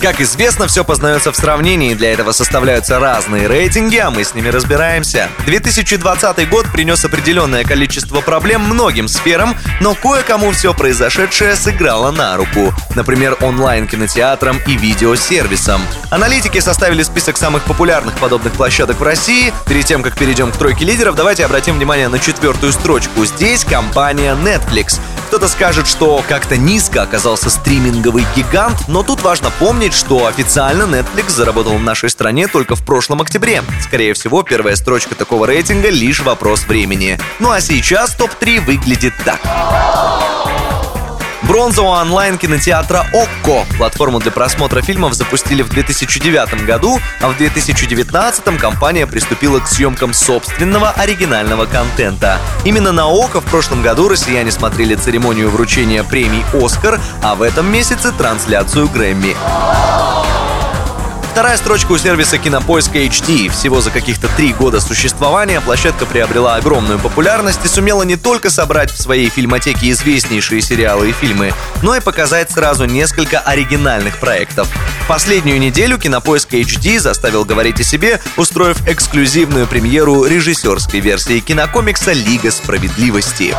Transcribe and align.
Как 0.00 0.18
известно, 0.22 0.66
все 0.66 0.82
познается 0.82 1.30
в 1.30 1.36
сравнении, 1.36 1.92
для 1.92 2.14
этого 2.14 2.32
составляются 2.32 2.98
разные 2.98 3.46
рейтинги, 3.46 3.98
а 3.98 4.10
мы 4.10 4.24
с 4.24 4.34
ними 4.34 4.48
разбираемся. 4.48 5.28
2020 5.44 6.48
год 6.48 6.64
принес 6.72 7.04
определенное 7.04 7.64
количество 7.64 8.22
проблем 8.22 8.62
многим 8.62 9.08
сферам, 9.08 9.54
но 9.82 9.94
кое-кому 9.94 10.52
все 10.52 10.72
произошедшее 10.72 11.54
сыграло 11.54 12.12
на 12.12 12.34
руку. 12.38 12.72
Например, 12.94 13.36
онлайн-кинотеатрам 13.42 14.58
и 14.66 14.74
видеосервисам. 14.74 15.82
Аналитики 16.08 16.60
составили 16.60 17.02
список 17.02 17.36
самых 17.36 17.64
популярных 17.64 18.14
подобных 18.14 18.54
площадок 18.54 19.00
в 19.00 19.02
России. 19.02 19.52
Перед 19.66 19.84
тем, 19.84 20.02
как 20.02 20.16
перейдем 20.16 20.50
к 20.50 20.56
тройке 20.56 20.86
лидеров, 20.86 21.14
давайте 21.14 21.44
обратим 21.44 21.74
внимание 21.74 22.08
на 22.08 22.18
четвертую 22.18 22.72
строчку. 22.72 23.26
Здесь 23.26 23.66
компания 23.66 24.34
Netflix. 24.34 24.98
Кто-то 25.30 25.46
скажет, 25.46 25.86
что 25.86 26.24
как-то 26.28 26.56
низко 26.56 27.02
оказался 27.02 27.50
стриминговый 27.50 28.26
гигант, 28.34 28.88
но 28.88 29.04
тут 29.04 29.22
важно 29.22 29.52
помнить, 29.60 29.94
что 29.94 30.26
официально 30.26 30.82
Netflix 30.82 31.30
заработал 31.30 31.78
в 31.78 31.82
нашей 31.84 32.10
стране 32.10 32.48
только 32.48 32.74
в 32.74 32.84
прошлом 32.84 33.22
октябре. 33.22 33.62
Скорее 33.80 34.12
всего, 34.14 34.42
первая 34.42 34.74
строчка 34.74 35.14
такого 35.14 35.46
рейтинга 35.46 35.88
лишь 35.88 36.18
вопрос 36.18 36.64
времени. 36.64 37.16
Ну 37.38 37.52
а 37.52 37.60
сейчас 37.60 38.16
топ-3 38.16 38.60
выглядит 38.62 39.14
так. 39.24 39.38
Бронза 41.50 41.82
у 41.82 41.86
онлайн-кинотеатра 41.86 43.08
ОККО. 43.12 43.66
Платформу 43.76 44.20
для 44.20 44.30
просмотра 44.30 44.82
фильмов 44.82 45.14
запустили 45.14 45.62
в 45.62 45.68
2009 45.68 46.64
году, 46.64 47.00
а 47.20 47.28
в 47.28 47.36
2019 47.36 48.56
компания 48.56 49.04
приступила 49.04 49.58
к 49.58 49.66
съемкам 49.66 50.14
собственного 50.14 50.90
оригинального 50.90 51.66
контента. 51.66 52.38
Именно 52.64 52.92
на 52.92 53.08
ОККО 53.08 53.40
в 53.40 53.46
прошлом 53.46 53.82
году 53.82 54.08
россияне 54.08 54.52
смотрели 54.52 54.94
церемонию 54.94 55.50
вручения 55.50 56.04
премий 56.04 56.44
«Оскар», 56.54 57.00
а 57.20 57.34
в 57.34 57.42
этом 57.42 57.66
месяце 57.66 58.12
трансляцию 58.12 58.88
Грэмми. 58.88 59.34
Вторая 61.30 61.56
строчка 61.56 61.92
у 61.92 61.96
сервиса 61.96 62.38
Кинопоиска 62.38 62.98
HD. 62.98 63.50
Всего 63.50 63.80
за 63.80 63.92
каких-то 63.92 64.26
три 64.36 64.52
года 64.52 64.80
существования 64.80 65.60
площадка 65.60 66.04
приобрела 66.04 66.56
огромную 66.56 66.98
популярность 66.98 67.64
и 67.64 67.68
сумела 67.68 68.02
не 68.02 68.16
только 68.16 68.50
собрать 68.50 68.90
в 68.90 69.00
своей 69.00 69.30
фильмотеке 69.30 69.90
известнейшие 69.92 70.60
сериалы 70.60 71.10
и 71.10 71.12
фильмы, 71.12 71.52
но 71.82 71.94
и 71.94 72.00
показать 72.00 72.50
сразу 72.50 72.84
несколько 72.84 73.38
оригинальных 73.38 74.18
проектов. 74.18 74.68
Последнюю 75.06 75.60
неделю 75.60 75.98
Кинопоиск 75.98 76.52
HD 76.52 76.98
заставил 76.98 77.44
говорить 77.44 77.80
о 77.80 77.84
себе, 77.84 78.20
устроив 78.36 78.86
эксклюзивную 78.88 79.68
премьеру 79.68 80.24
режиссерской 80.24 80.98
версии 80.98 81.38
кинокомикса 81.38 82.10
«Лига 82.10 82.50
справедливости». 82.50 83.54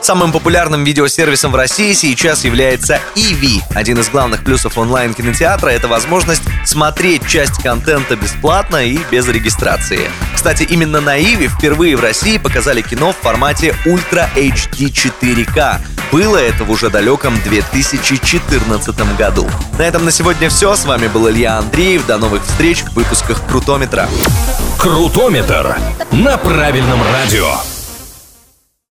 Самым 0.00 0.32
популярным 0.32 0.84
видеосервисом 0.84 1.52
в 1.52 1.56
России 1.56 1.92
сейчас 1.92 2.44
является 2.44 3.00
EV. 3.14 3.62
Один 3.74 3.98
из 3.98 4.08
главных 4.08 4.44
плюсов 4.44 4.78
онлайн-кинотеатра— 4.78 5.68
это 5.70 5.88
возможность 5.88 6.42
смотреть 6.64 7.26
часть 7.26 7.62
контента 7.62 8.16
бесплатно 8.16 8.84
и 8.84 8.98
без 9.10 9.28
регистрации. 9.28 10.10
Кстати, 10.34 10.62
именно 10.62 11.00
на 11.00 11.18
EV 11.18 11.48
впервые 11.48 11.96
в 11.96 12.00
России 12.00 12.38
показали 12.38 12.80
кино 12.80 13.12
в 13.12 13.16
формате 13.16 13.74
Ultra 13.84 14.28
HD 14.34 14.92
4K. 14.92 15.80
Было 16.10 16.38
это 16.38 16.64
в 16.64 16.70
уже 16.70 16.88
далеком 16.88 17.38
2014 17.42 19.16
году. 19.18 19.46
На 19.78 19.82
этом 19.82 20.04
на 20.04 20.10
сегодня 20.10 20.48
все. 20.48 20.74
С 20.74 20.84
вами 20.84 21.08
был 21.08 21.28
Илья 21.28 21.58
Андреев. 21.58 22.06
До 22.06 22.18
новых 22.18 22.44
встреч 22.44 22.82
в 22.82 22.94
выпусках 22.94 23.44
Крутометра. 23.46 24.08
Крутометр 24.78 25.76
на 26.12 26.38
правильном 26.38 27.00
радио. 27.12 27.77